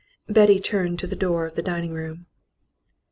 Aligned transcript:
Betty 0.27 0.59
turned 0.59 0.97
to 0.97 1.05
the 1.05 1.15
door 1.15 1.45
of 1.45 1.53
the 1.53 1.61
dining 1.61 1.93
room. 1.93 2.25